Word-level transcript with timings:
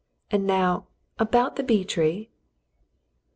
"And 0.31 0.47
now 0.47 0.87
about 1.19 1.57
the 1.57 1.63
bee 1.63 1.83
tree. 1.85 2.31